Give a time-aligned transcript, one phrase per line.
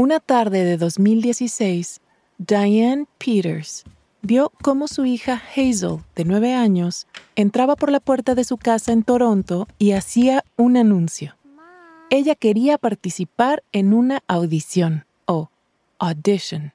[0.00, 2.00] Una tarde de 2016,
[2.38, 3.84] Diane Peters
[4.22, 7.06] vio cómo su hija Hazel, de nueve años,
[7.36, 11.36] entraba por la puerta de su casa en Toronto y hacía un anuncio.
[12.08, 15.50] Ella quería participar en una audición o
[15.98, 16.72] audition.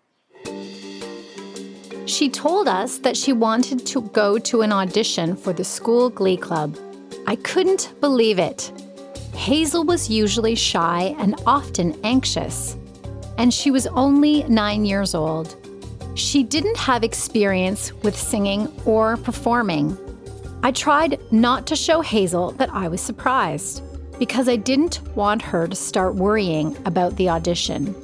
[2.06, 6.38] She told us that she wanted to go to an audition for the school glee
[6.38, 6.78] club.
[7.26, 8.72] I couldn't believe it.
[9.34, 12.78] Hazel was usually shy and often anxious
[13.38, 15.56] and she was only nine years old.
[16.16, 19.98] She didn't have experience with singing or performing.
[20.64, 23.84] I tried not to show Hazel that I was surprised
[24.18, 27.96] because I didn't want her to start worrying about the audition.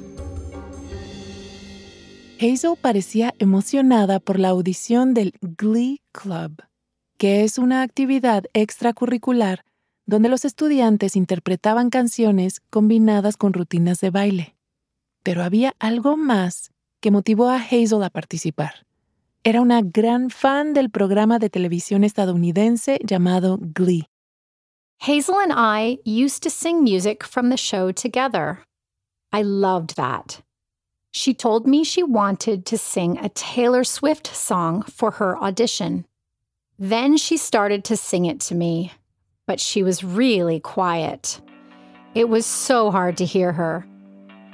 [2.38, 6.62] Hazel parecía emocionada por la audición del Glee Club,
[7.16, 9.64] que es una actividad extracurricular
[10.06, 14.56] donde los estudiantes interpretaban canciones combinadas con rutinas de baile.
[15.22, 16.70] Pero había algo más
[17.00, 18.86] que motivó a Hazel a participar.
[19.44, 24.06] Era una gran fan del programa de televisión estadounidense llamado Glee.
[24.98, 28.60] Hazel and I used to sing music from the show together.
[29.32, 30.42] I loved that.
[31.10, 36.06] She told me she wanted to sing a Taylor Swift song for her audition.
[36.78, 38.92] Then she started to sing it to me,
[39.46, 41.40] but she was really quiet.
[42.14, 43.84] It was so hard to hear her.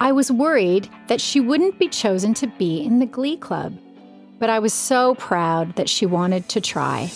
[0.00, 3.72] I was worried that she wouldn't be chosen to be in the Glee Club,
[4.38, 7.10] but I was so proud that she wanted to try.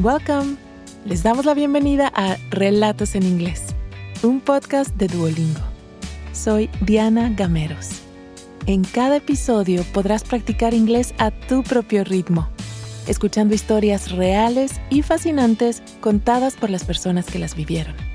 [0.00, 0.56] Welcome.
[1.04, 3.74] Les damos la bienvenida a Relatos en Inglés,
[4.22, 5.60] un podcast de Duolingo.
[6.32, 8.00] Soy Diana Gameros.
[8.66, 12.48] En cada episodio podrás practicar inglés a tu propio ritmo,
[13.06, 18.11] escuchando historias reales y fascinantes contadas por las personas que las vivieron.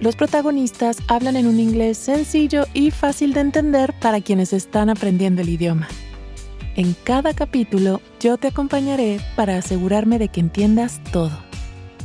[0.00, 5.42] Los protagonistas hablan en un inglés sencillo y fácil de entender para quienes están aprendiendo
[5.42, 5.86] el idioma.
[6.76, 11.38] En cada capítulo yo te acompañaré para asegurarme de que entiendas todo.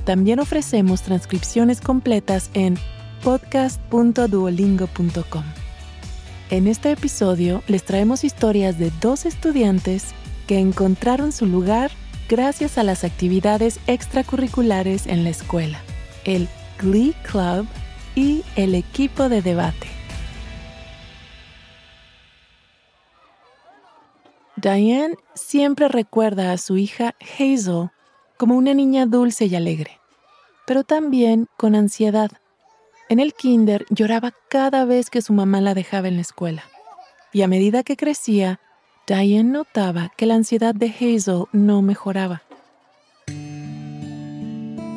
[0.06, 2.78] También ofrecemos transcripciones completas en
[3.24, 5.44] podcast.duolingo.com.
[6.52, 10.14] En este episodio les traemos historias de dos estudiantes
[10.48, 11.90] que encontraron su lugar
[12.28, 15.82] gracias a las actividades extracurriculares en la escuela,
[16.26, 16.48] el
[16.80, 17.66] Glee Club
[18.56, 19.88] el equipo de debate.
[24.58, 27.92] Diane siempre recuerda a su hija Hazel
[28.38, 30.00] como una niña dulce y alegre,
[30.66, 32.32] pero también con ansiedad.
[33.08, 36.64] En el kinder lloraba cada vez que su mamá la dejaba en la escuela.
[37.32, 38.60] Y a medida que crecía,
[39.08, 42.42] Diane notaba que la ansiedad de Hazel no mejoraba.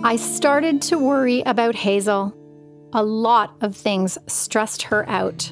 [0.05, 2.42] I started to worry about Hazel.
[2.95, 5.51] A lot of things stressed her out.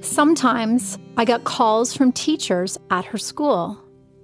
[0.00, 3.78] Sometimes I got calls from teachers at her school,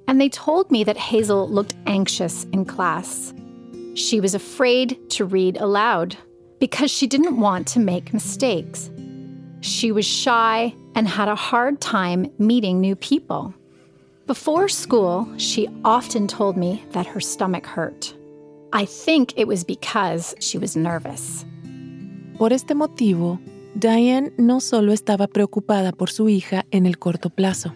[0.07, 3.35] and they told me that Hazel looked anxious in class.
[3.95, 6.17] She was afraid to read aloud
[6.59, 8.91] because she didn't want to make mistakes.
[9.61, 13.53] She was shy and had a hard time meeting new people.
[14.27, 18.15] Before school, she often told me that her stomach hurt.
[18.73, 21.45] I think it was because she was nervous.
[22.38, 23.41] Por este motivo,
[23.75, 27.75] Diane no solo estaba preocupada por su hija en el corto plazo.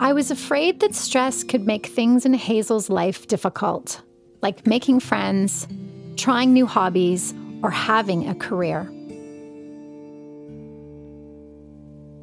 [0.00, 4.02] I was afraid that stress could make things in Hazel's life difficult,
[4.40, 5.68] like making friends,
[6.16, 8.90] trying new hobbies, or having a career.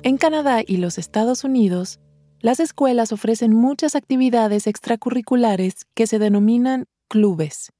[0.02, 2.00] En Canadá y los Estados Unidos,
[2.40, 7.72] las escuelas ofrecen muchas actividades extracurriculares que se denominan clubes,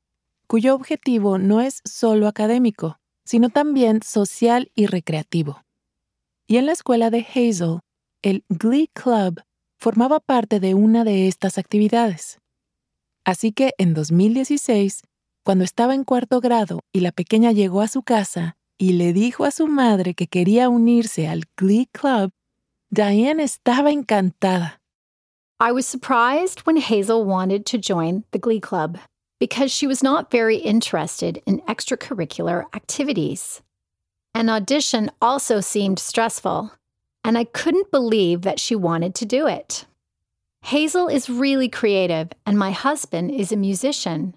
[0.46, 5.62] cuyo objetivo no es solo académico, sino también social y recreativo.
[6.48, 7.80] Y en la escuela de Hazel,
[8.22, 9.42] el Glee Club
[9.78, 12.40] formaba parte de una de estas actividades.
[13.26, 15.02] Así que en 2016,
[15.44, 19.46] cuando estaba en cuarto grado y la pequeña llegó a su casa y le dijo
[19.46, 22.32] a su madre que quería unirse al Glee Club,
[22.90, 24.80] Diane estaba encantada.
[25.60, 29.00] I was surprised when Hazel wanted to join the Glee Club.
[29.40, 33.62] Because she was not very interested in extracurricular activities.
[34.34, 36.72] An audition also seemed stressful,
[37.24, 39.86] and I couldn't believe that she wanted to do it.
[40.64, 44.36] Hazel is really creative, and my husband is a musician,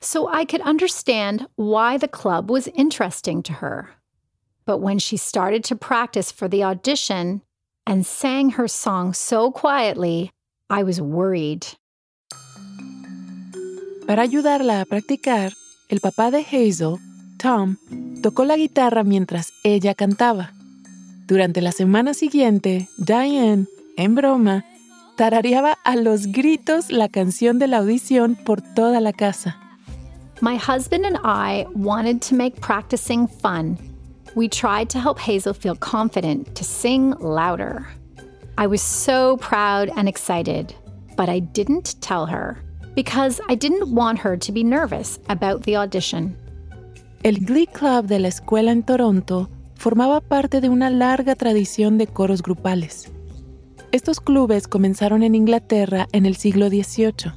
[0.00, 3.90] so I could understand why the club was interesting to her.
[4.66, 7.42] But when she started to practice for the audition
[7.86, 10.32] and sang her song so quietly,
[10.68, 11.66] I was worried.
[14.06, 15.52] Para ayudarla a practicar,
[15.88, 16.96] el papá de Hazel,
[17.36, 17.76] Tom,
[18.22, 20.52] tocó la guitarra mientras ella cantaba.
[21.26, 23.66] Durante la semana siguiente, Diane,
[23.96, 24.64] en broma,
[25.16, 29.56] tarareaba a los gritos la canción de la audición por toda la casa.
[30.40, 33.76] My husband and I wanted to make practicing fun.
[34.34, 37.86] We tried to help Hazel feel confident to sing louder.
[38.56, 40.74] I was so proud and excited,
[41.16, 42.62] but I didn't tell her
[42.94, 46.36] because I didn't want her to be nervous about the audition.
[47.22, 52.06] El Glee Club de la escuela en Toronto formaba parte de una larga tradición de
[52.06, 53.10] coros grupales.
[53.92, 57.32] Estos clubes comenzaron en Inglaterra en el siglo XVIII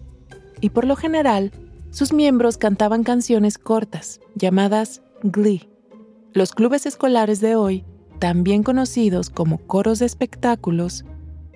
[0.62, 1.52] y por lo general
[1.90, 5.70] sus miembros cantaban canciones cortas llamadas Glee.
[6.34, 7.86] Los clubes escolares de hoy,
[8.20, 11.06] también conocidos como coros de espectáculos,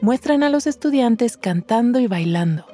[0.01, 2.65] muestran a los estudiantes cantando y bailando.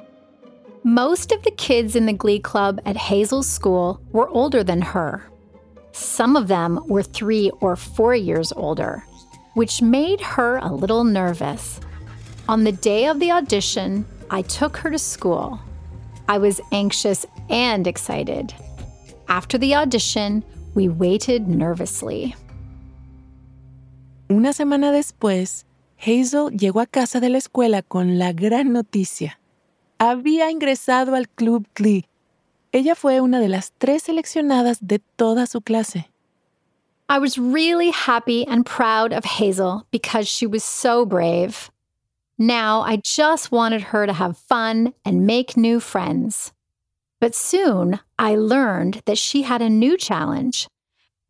[0.86, 5.26] Most of the kids in the Glee Club at Hazel's school were older than her.
[5.92, 9.02] Some of them were three or four years older,
[9.54, 11.80] which made her a little nervous.
[12.50, 15.58] On the day of the audition, I took her to school.
[16.28, 18.52] I was anxious and excited.
[19.26, 20.44] After the audition,
[20.74, 22.36] we waited nervously.
[24.30, 25.64] Una semana después,
[25.96, 29.38] Hazel llegó a casa de la escuela con la gran noticia.
[29.98, 32.06] Había ingresado al Club Glee.
[32.72, 36.08] Ella fue una de las tres seleccionadas de toda su clase.
[37.08, 41.70] I was really happy and proud of Hazel because she was so brave.
[42.38, 46.52] Now I just wanted her to have fun and make new friends.
[47.20, 50.66] But soon I learned that she had a new challenge.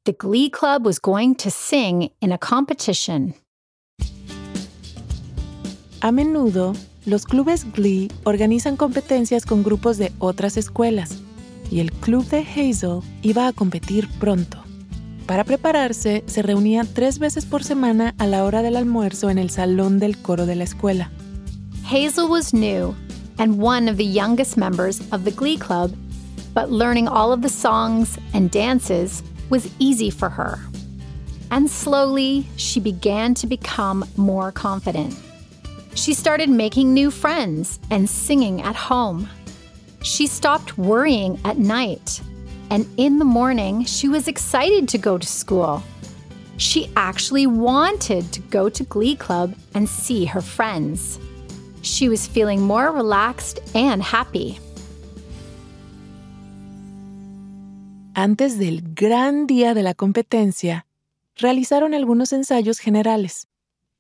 [0.07, 3.35] The Glee Club was going to sing in a competition.
[6.01, 11.19] A menudo, los clubes Glee organizan competencias con grupos de otras escuelas,
[11.71, 14.59] y el club de Hazel iba a competir pronto.
[15.27, 19.51] Para prepararse, se reunían tres veces por semana a la hora del almuerzo en el
[19.51, 21.11] salón del coro de la escuela.
[21.91, 22.95] Hazel was new
[23.39, 25.93] and one of the youngest members of the Glee Club,
[26.55, 30.59] but learning all of the songs and dances was easy for her.
[31.51, 35.15] And slowly, she began to become more confident.
[35.95, 39.29] She started making new friends and singing at home.
[40.03, 42.21] She stopped worrying at night
[42.71, 45.83] and in the morning, she was excited to go to school.
[46.57, 51.19] She actually wanted to go to Glee Club and see her friends.
[51.83, 54.59] She was feeling more relaxed and happy.
[58.17, 60.87] Antes del gran día de la competencia,
[61.37, 63.47] realizaron algunos ensayos generales,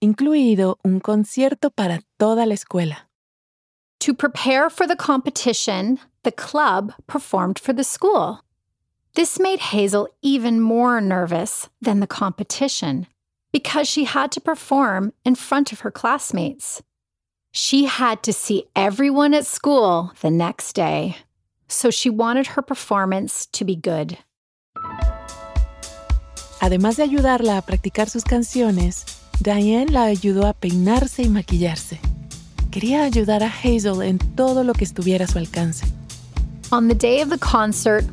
[0.00, 2.96] incluido un concierto para toda la escuela.
[4.00, 8.41] To prepare for the competition, the club performed for the school.
[9.14, 13.06] This made Hazel even more nervous than the competition
[13.52, 16.82] because she had to perform in front of her classmates.
[17.52, 21.17] She had to see everyone at school the next day,
[21.69, 24.19] so she wanted her performance to be good.
[26.61, 29.05] Además de ayudarla a practicar sus canciones,
[29.40, 32.00] Diane la ayudó a peinarse y maquillarse.
[32.70, 35.86] Quería ayudar a Hazel en todo lo que estuviera a su alcance.
[36.72, 38.04] On the day of the concert,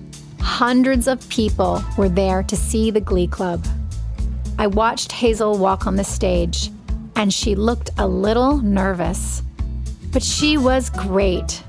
[0.42, 3.66] Hundreds of people were there to see the Glee Club.
[4.58, 6.72] I watched Hazel walk on the stage,
[7.16, 9.44] and she looked a little nervous.
[10.12, 11.64] But she was great.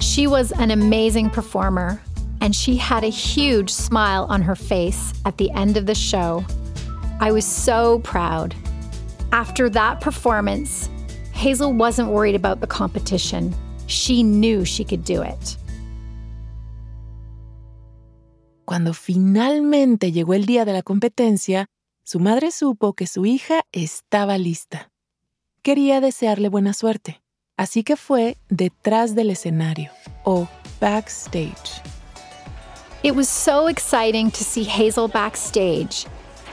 [0.00, 2.00] She was an amazing performer,
[2.40, 6.44] and she had a huge smile on her face at the end of the show.
[7.18, 8.54] I was so proud.
[9.32, 10.90] After that performance,
[11.32, 13.54] Hazel wasn't worried about the competition.
[13.86, 15.56] She knew she could do it.
[18.66, 21.66] Cuando finalmente llegó el día de la competencia,
[22.04, 24.90] su madre supo que su hija estaba lista.
[25.62, 27.22] Quería desearle buena suerte,
[27.56, 29.92] así que fue detrás del escenario,
[30.24, 30.46] o
[30.78, 31.80] backstage.
[33.02, 36.06] It was so exciting to see Hazel backstage.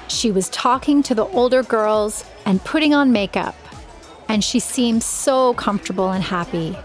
[0.08, 3.54] She was talking to the older girls and putting on makeup,
[4.28, 6.76] and she seemed so comfortable and happy.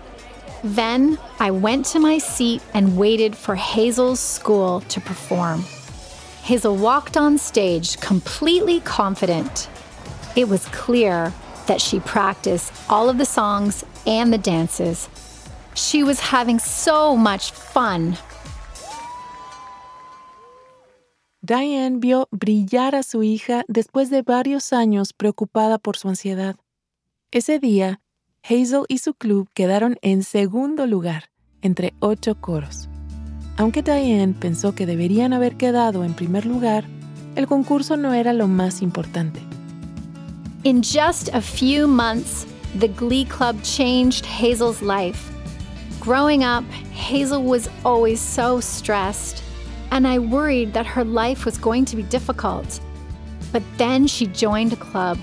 [0.62, 5.64] Then I went to my seat and waited for Hazel's school to perform.
[6.42, 9.70] Hazel walked on stage completely confident.
[10.36, 11.32] It was clear
[11.66, 15.08] that she practiced all of the songs and the dances.
[15.72, 18.18] She was having so much fun.
[21.46, 26.56] Diane vio brillar a su hija después de varios años preocupada por su ansiedad.
[27.32, 28.00] Ese día,
[28.42, 31.24] Hazel y su club quedaron en segundo lugar
[31.60, 32.88] entre ocho coros.
[33.58, 36.86] Aunque Diane pensó que deberían haber quedado en primer lugar,
[37.36, 39.40] el concurso no era lo más importante.
[40.62, 42.46] In just a few months,
[42.80, 45.30] the Glee Club changed Hazel's life.
[46.00, 49.42] Growing up, Hazel was always so stressed,
[49.94, 52.80] and I worried that her life was going to be difficult.
[53.52, 55.18] But then she joined a club,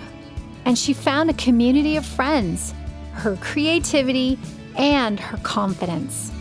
[0.66, 2.74] and she found a community of friends,
[3.14, 4.40] her creativity,
[4.78, 6.32] and her confidence.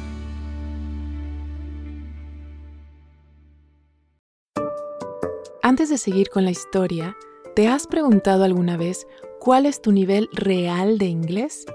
[5.62, 7.16] Antes de seguir con la historia,
[7.56, 9.06] ¿te has preguntado alguna vez
[9.40, 11.66] cuál es tu nivel real de inglés?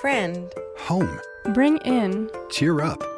[0.00, 0.50] Friend.
[0.88, 1.20] Home.
[1.52, 2.30] Bring in.
[2.50, 3.17] Cheer up.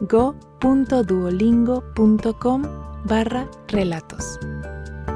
[0.00, 2.62] go.duolingo.com
[3.04, 4.38] barra relatos.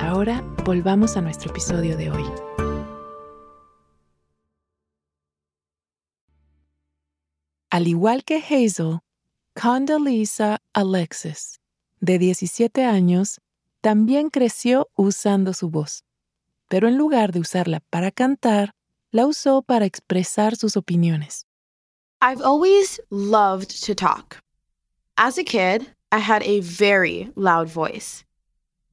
[0.00, 2.24] Ahora volvamos a nuestro episodio de hoy.
[7.70, 9.00] Al igual que Hazel,
[9.60, 11.60] Condoleezza Alexis,
[12.00, 13.40] de 17 años,
[13.80, 16.04] también creció usando su voz,
[16.68, 18.74] pero en lugar de usarla para cantar,
[19.10, 21.46] la usó para expresar sus opiniones.
[22.20, 24.43] I've always loved to talk.
[25.16, 28.24] As a kid, I had a very loud voice.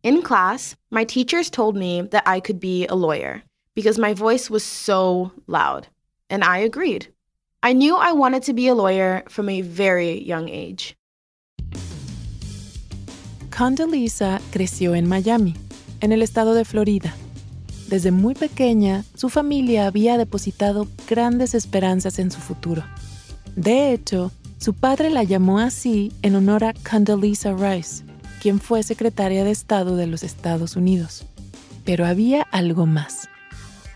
[0.04, 3.42] In class, my teachers told me that I could be a lawyer
[3.74, 5.88] because my voice was so loud,
[6.30, 7.08] and I agreed.
[7.63, 10.96] I knew I wanted to be a lawyer from a very young age.
[13.50, 15.56] Condoleezza creció en Miami,
[16.01, 17.16] en el estado de Florida.
[17.88, 22.84] Desde muy pequeña, su familia había depositado grandes esperanzas en su futuro.
[23.56, 28.03] De hecho, su padre la llamó así en honor a Condoleezza Rice,
[28.44, 31.25] quien fue secretaria de Estado de los Estados Unidos.
[31.84, 33.27] Pero había algo más.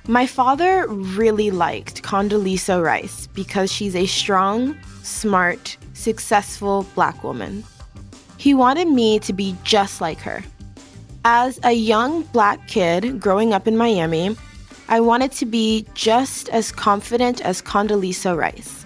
[0.08, 7.64] My father really liked Condoleezza Rice because she's a strong, smart, successful black woman.
[8.40, 10.44] He wanted me to be just like her.
[11.26, 14.36] As a young black kid growing up in Miami,
[14.90, 18.85] I wanted to be just as confident as Condoleezza Rice.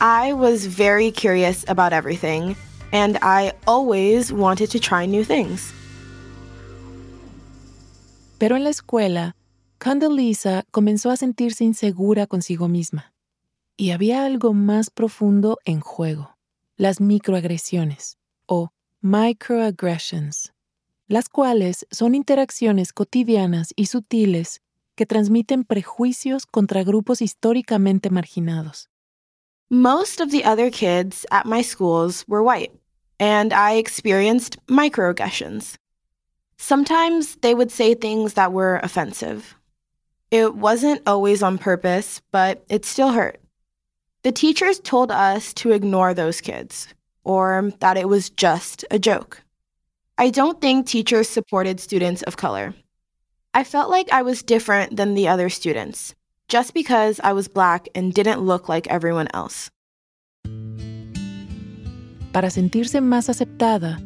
[0.00, 2.54] I was very curious about everything,
[2.92, 5.72] and I always wanted to try new things.
[8.38, 9.36] Pero en la escuela,
[9.78, 13.14] Condoleezza comenzó a sentirse insegura consigo misma.
[13.78, 16.36] Y había algo más profundo en juego,
[16.76, 18.68] las microagresiones o
[19.00, 20.52] microaggressions,
[21.08, 24.60] las cuales son interacciones cotidianas y sutiles
[24.94, 28.90] que transmiten prejuicios contra grupos históricamente marginados.
[29.70, 32.72] Most of the other kids at my schools were white,
[33.18, 35.76] and I experienced microaggressions.
[36.56, 39.56] Sometimes they would say things that were offensive.
[40.30, 43.40] It wasn't always on purpose, but it still hurt.
[44.22, 46.86] The teachers told us to ignore those kids,
[47.24, 49.42] or that it was just a joke.
[50.16, 52.72] I don't think teachers supported students of color.
[53.52, 56.14] I felt like I was different than the other students,
[56.48, 59.70] just because I was black and didn't look like everyone else.
[62.32, 63.98] Para sentirse más aceptada,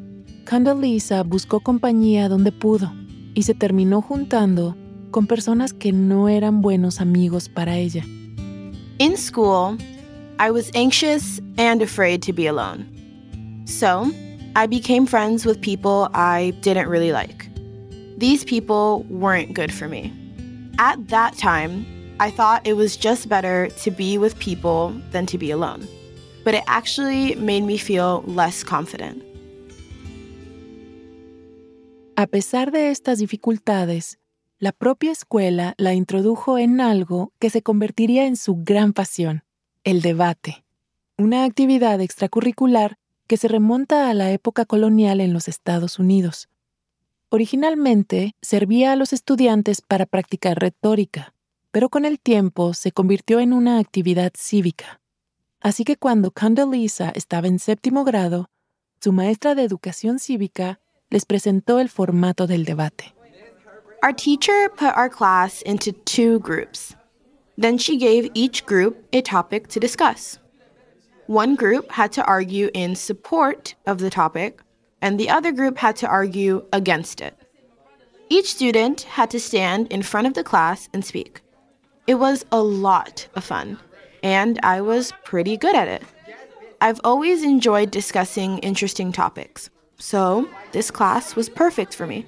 [0.49, 2.93] Condoleezza buscó compañía donde pudo
[3.35, 4.77] y se terminó juntando
[5.11, 8.05] con personas que no eran buenos amigos para ella.
[8.99, 9.77] In school,
[10.39, 12.87] I was anxious and afraid to be alone.
[13.67, 14.11] So,
[14.57, 17.49] I became friends with people I didn't really like.
[18.19, 20.13] These people weren't good for me.
[20.79, 21.85] At that time,
[22.23, 25.89] I thought it was just better to be with people than to be alone.
[26.45, 29.25] But it actually made me feel less confident.
[32.17, 34.19] A pesar de estas dificultades,
[34.59, 39.43] la propia escuela la introdujo en algo que se convertiría en su gran pasión,
[39.85, 40.63] el debate,
[41.17, 42.99] una actividad extracurricular
[43.29, 46.51] que se remonta a la época colonial en los Estados Unidos.
[47.31, 51.33] Originalmente servía a los estudiantes para practicar retórica,
[51.71, 55.01] pero con el tiempo se convirtió en una actividad cívica.
[55.61, 58.49] Así que cuando Condoleezza estaba en séptimo grado,
[59.01, 63.15] su maestra de educación cívica les presentó el formato del debate.
[64.03, 66.97] Our teacher put our class into two groups.
[67.59, 70.39] Then she gave each group a topic to discuss.
[71.27, 74.63] One group had to argue in support of the topic,
[75.03, 77.37] and the other group had to argue against it.
[78.31, 81.43] Each student had to stand in front of the class and speak.
[82.07, 83.79] It was a lot of fun,
[84.23, 86.03] and I was pretty good at it.
[86.81, 92.27] I've always enjoyed discussing interesting topics, so this class was perfect for me.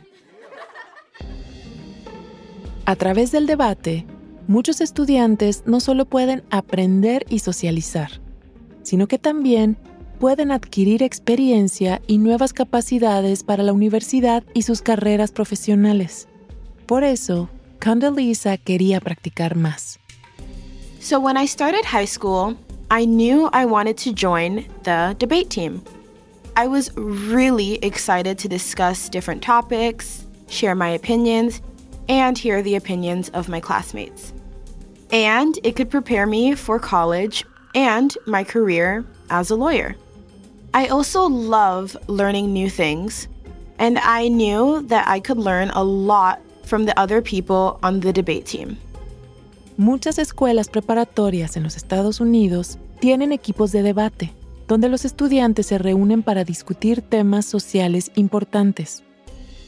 [2.87, 4.05] A través del debate,
[4.47, 8.11] muchos estudiantes no solo pueden aprender y socializar,
[8.83, 9.79] sino que también
[10.19, 16.29] pueden adquirir experiencia y nuevas capacidades para la universidad y sus carreras profesionales.
[16.87, 17.49] Por eso,
[17.83, 19.99] Condoleezza quería practicar más.
[21.01, 22.57] So when I started high school,
[22.93, 25.83] I knew I wanted to join the debate team.
[26.55, 31.61] I was really excited to discuss different topics, share my opinions,
[32.09, 34.33] and hear the opinions of my classmates.
[35.11, 39.97] And it could prepare me for college and my career as a lawyer.
[40.73, 43.27] I also love learning new things,
[43.81, 48.13] and I knew that I could learn a lot from the other people on the
[48.13, 48.77] debate team.
[49.77, 54.33] Muchas escuelas preparatorias en los Estados Unidos tienen equipos de debate,
[54.69, 59.03] donde los estudiantes se reúnen para discutir temas sociales importantes.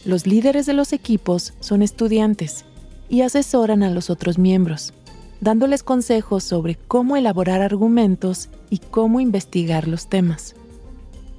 [0.04, 2.66] Los líderes de los equipos son estudiantes
[3.08, 4.92] y asesoran a los otros miembros,
[5.40, 10.54] dándoles consejos sobre cómo elaborar argumentos y cómo investigar los temas.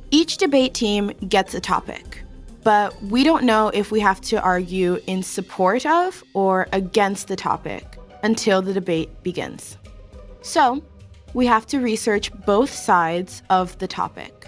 [0.09, 2.24] Each debate team gets a topic,
[2.65, 7.35] but we don't know if we have to argue in support of or against the
[7.35, 9.77] topic until the debate begins.
[10.41, 10.81] So,
[11.35, 14.47] we have to research both sides of the topic.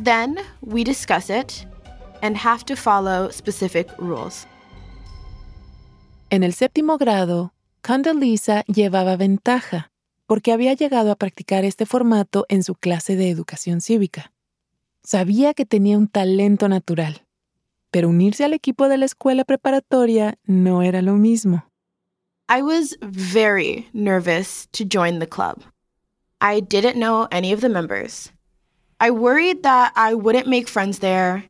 [0.00, 1.64] Then, we discuss it
[2.20, 4.44] and have to follow specific rules.
[6.30, 9.92] En el séptimo grado, Condoleezza llevaba ventaja
[10.26, 14.32] porque había llegado a practicar este formato en su clase de educación cívica.
[15.04, 17.25] Sabía que tenía un talento natural,
[17.90, 21.62] pero unirse al equipo de la escuela preparatoria no era lo mismo.
[22.48, 25.62] I was very nervous to join the club.
[26.40, 28.30] I didn't know any of the members.
[29.00, 31.44] I worried that I wouldn't make friends there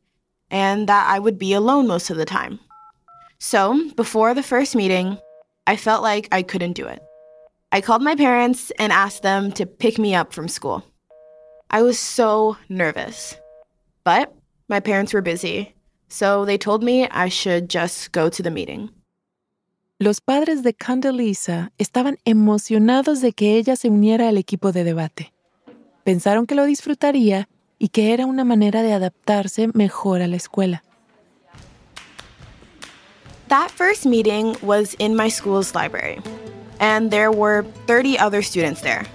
[0.50, 2.58] and that I would be alone most of the time.
[3.38, 5.18] So, before the first meeting,
[5.66, 7.02] I felt like I couldn't do it.
[7.72, 10.82] I called my parents and asked them to pick me up from school.
[11.70, 13.36] I was so nervous.
[14.04, 14.32] But
[14.68, 15.74] my parents were busy,
[16.08, 18.90] so they told me I should just go to the meeting.
[19.98, 25.32] Los padres de Condoleezza estaban emocionados de que ella se uniera al equipo de debate.
[26.04, 30.82] Pensaron que lo disfrutaría y que era una manera de adaptarse mejor a la escuela.
[33.48, 36.20] That first meeting was in my school's library,
[36.80, 39.06] and there were 30 other students there.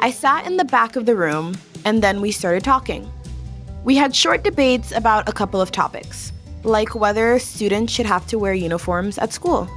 [0.00, 1.54] I sat in the back of the room,
[1.84, 3.06] and then we started talking.
[3.82, 6.32] We had short debates about a couple of topics,
[6.64, 9.68] like whether students should have to wear uniforms at school.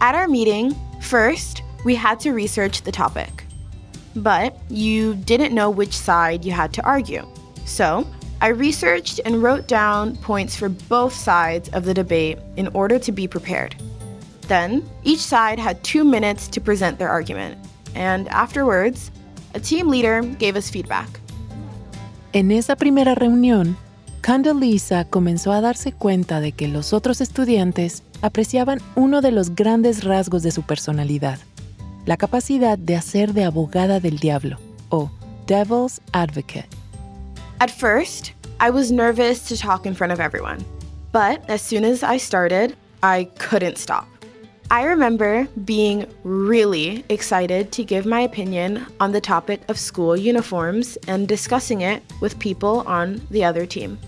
[0.00, 3.44] At our meeting, first, we had to research the topic.
[4.14, 7.26] But you didn't know which side you had to argue.
[7.64, 8.06] So,
[8.40, 13.10] I researched and wrote down points for both sides of the debate in order to
[13.10, 13.74] be prepared.
[14.42, 17.58] Then, each side had two minutes to present their argument,
[17.96, 19.10] and afterwards,
[19.54, 21.08] a team leader gave us feedback.
[22.34, 23.76] En esa primera reunión,
[24.20, 30.02] Condoleezza comenzó a darse cuenta de que los otros estudiantes apreciaban uno de los grandes
[30.02, 31.38] rasgos de su personalidad,
[32.06, 35.12] la capacidad de hacer de abogada del diablo, o
[35.46, 36.66] devil's advocate.
[37.60, 40.58] At first, I was nervous to talk in front of everyone,
[41.12, 44.13] but as soon as I started, I couldn't stop.
[44.70, 50.96] I remember being really excited to give my opinion on the topic of school uniforms
[51.06, 53.98] and discussing it with people on the other team.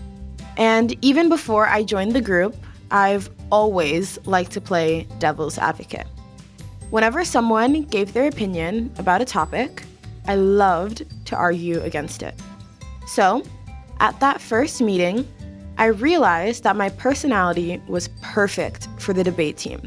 [0.57, 2.55] And even before I joined the group,
[2.89, 6.07] I've always liked to play devil's advocate.
[6.89, 9.83] Whenever someone gave their opinion about a topic,
[10.27, 12.33] I loved to argue against it.
[13.05, 13.43] So,
[13.99, 15.27] at that first meeting,
[15.77, 19.81] I realized that my personality was perfect for the debate team.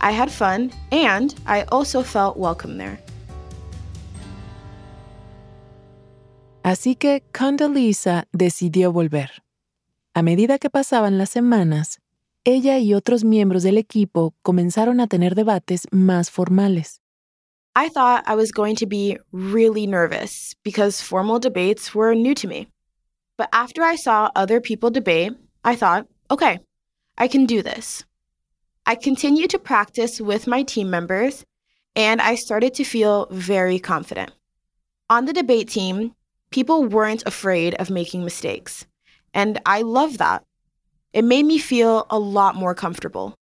[0.00, 2.98] I had fun and I also felt welcome there.
[6.62, 9.42] Así que Condoleezza decidió volver.
[10.14, 12.00] A medida que pasaban las semanas,
[12.44, 17.00] ella y otros miembros del equipo comenzaron a tener debates más formales.
[17.76, 22.48] I thought I was going to be really nervous because formal debates were new to
[22.48, 22.68] me.
[23.38, 25.32] But after I saw other people debate,
[25.64, 26.58] I thought, okay,
[27.16, 28.04] I can do this.
[28.90, 31.44] I continued to practice with my team members,
[31.94, 34.32] and I started to feel very confident.
[35.08, 36.16] On the debate team,
[36.50, 38.86] people weren't afraid of making mistakes,
[39.32, 40.42] and I love that.
[41.12, 43.36] It made me feel a lot more comfortable.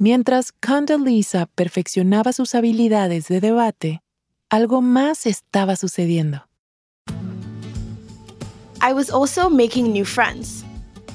[0.00, 4.00] Mientras Condoleezza perfeccionaba sus habilidades de debate,
[4.50, 6.40] algo más estaba sucediendo.
[8.80, 10.64] I was also making new friends.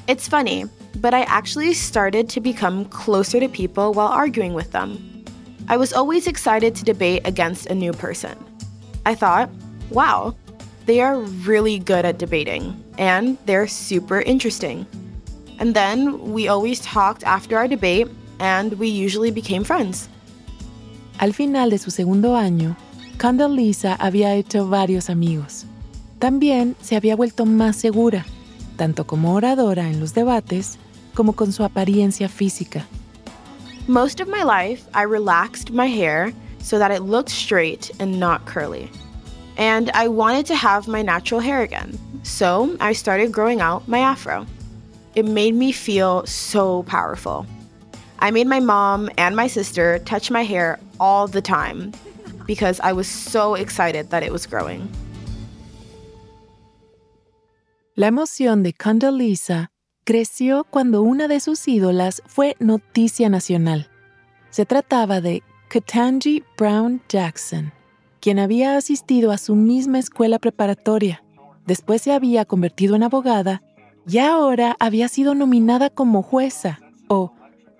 [0.07, 0.65] It's funny,
[0.97, 5.23] but I actually started to become closer to people while arguing with them.
[5.67, 8.35] I was always excited to debate against a new person.
[9.05, 9.49] I thought,
[9.89, 10.35] wow,
[10.85, 14.85] they are really good at debating, and they're super interesting.
[15.59, 18.07] And then we always talked after our debate,
[18.39, 20.09] and we usually became friends.
[21.19, 22.75] Al final de su segundo año,
[23.17, 25.65] Condoleezza había hecho varios amigos.
[26.19, 28.25] También se había vuelto más segura,
[28.81, 30.79] tanto como oradora en los debates
[31.13, 32.83] como con su apariencia física.
[33.87, 38.47] Most of my life, I relaxed my hair so that it looked straight and not
[38.47, 38.89] curly.
[39.55, 43.99] And I wanted to have my natural hair again, so I started growing out my
[43.99, 44.47] afro.
[45.13, 47.45] It made me feel so powerful.
[48.17, 51.91] I made my mom and my sister touch my hair all the time
[52.47, 54.89] because I was so excited that it was growing.
[57.93, 59.71] La emoción de Condoleezza
[60.05, 63.89] creció cuando una de sus ídolas fue noticia nacional.
[64.49, 67.73] Se trataba de Ketanji Brown Jackson,
[68.21, 71.21] quien había asistido a su misma escuela preparatoria.
[71.65, 73.61] Después se había convertido en abogada
[74.07, 77.33] y ahora había sido nominada como jueza o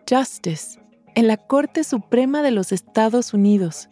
[0.10, 0.78] justice
[1.16, 3.88] en la Corte Suprema de los Estados Unidos.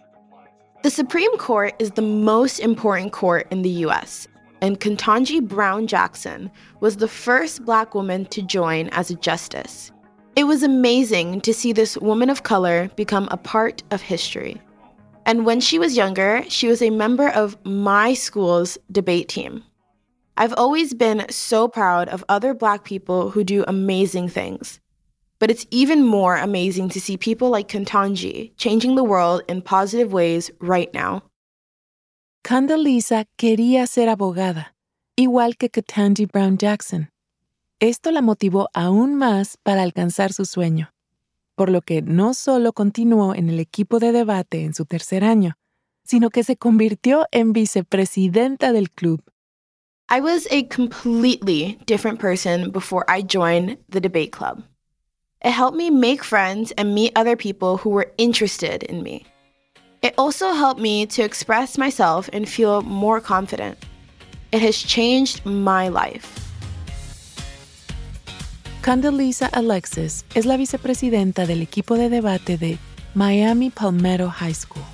[0.84, 4.28] The Supreme Court is the most important court in the US,
[4.62, 9.92] and Ketanji Brown Jackson was the first black woman to join as a justice.
[10.36, 14.62] It was amazing to see this woman of color become a part of history.
[15.26, 19.64] And when she was younger, she was a member of my school's debate team.
[20.38, 24.80] I've always been so proud of other Black people who do amazing things.
[25.38, 30.14] But it's even more amazing to see people like Ketanji changing the world in positive
[30.14, 31.24] ways right now.
[32.42, 34.76] Condoleezza quería ser abogada,
[35.16, 37.12] igual que Ketanji Brown Jackson.
[37.80, 40.92] Esto la motivó aún más para alcanzar su sueño,
[41.56, 45.58] por lo que no solo continuó en el equipo de debate en su tercer año,
[46.04, 49.22] sino que se convirtió en vicepresidenta del club.
[50.10, 54.64] I was a completely different person before I joined the debate club.
[55.44, 59.26] It helped me make friends and meet other people who were interested in me.
[60.02, 63.78] It also helped me to express myself and feel more confident.
[64.54, 66.26] It has changed my life.
[68.82, 72.78] Condoleezza Alexis es la vicepresidenta del equipo de debate de
[73.14, 74.86] Miami Palmetto High School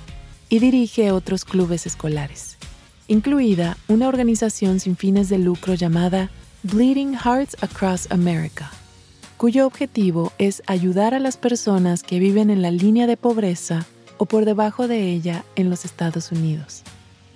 [0.48, 2.56] y dirige otros clubes escolares,
[3.06, 6.30] incluida una organización sin fines de lucro llamada
[6.64, 8.72] Bleeding Hearts Across America,
[9.36, 13.86] cuyo objetivo es ayudar a las personas que viven en la línea de pobreza
[14.18, 16.82] o por debajo de ella en los Estados Unidos.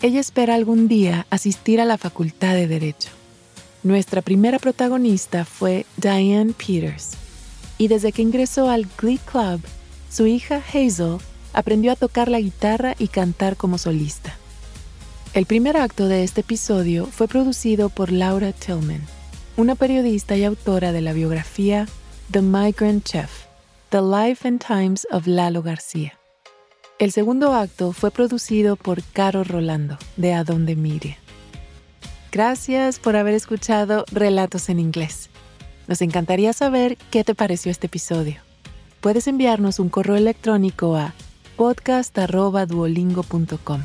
[0.02, 3.10] Ella espera algún día asistir a la Facultad de Derecho.
[3.82, 7.12] Nuestra primera protagonista fue Diane Peters,
[7.78, 9.60] y desde que ingresó al Glee Club,
[10.10, 11.18] su hija Hazel
[11.52, 14.34] aprendió a tocar la guitarra y cantar como solista.
[15.32, 19.02] El primer acto de este episodio fue producido por Laura Tillman,
[19.56, 21.86] una periodista y autora de la biografía
[22.30, 23.30] The Migrant Chef,
[23.90, 26.19] The Life and Times of Lalo García.
[27.00, 31.16] El segundo acto fue producido por Caro Rolando, de Adonde Mire.
[32.30, 35.30] Gracias por haber escuchado Relatos en Inglés.
[35.88, 38.42] Nos encantaría saber qué te pareció este episodio.
[39.00, 41.14] Puedes enviarnos un correo electrónico a
[41.56, 43.80] podcast.duolingo.com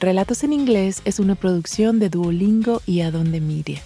[0.00, 3.82] Relatos en Inglés es una producción de Duolingo y Adonde Media.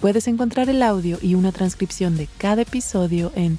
[0.00, 3.58] Puedes encontrar el audio y una transcripción de cada episodio en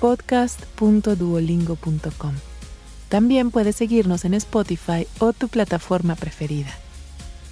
[0.00, 2.34] podcast.duolingo.com.
[3.08, 6.72] También puedes seguirnos en Spotify o tu plataforma preferida.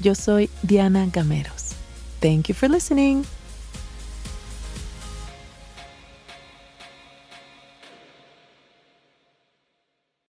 [0.00, 1.76] Yo soy Diana Gameros.
[2.20, 3.22] Thank you for listening.